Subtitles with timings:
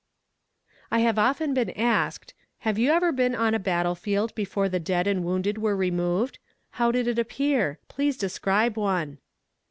[0.93, 4.79] '"I have often been asked: "Have you ever been on a battle field before the
[4.79, 6.39] dead and wounded were removed?"
[6.71, 9.19] "How did it appear?" "Please describe one."